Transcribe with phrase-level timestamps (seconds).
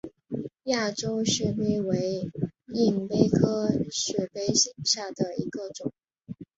[0.63, 2.27] 亚洲血蜱为
[2.73, 5.93] 硬蜱科血蜱属下的一个种。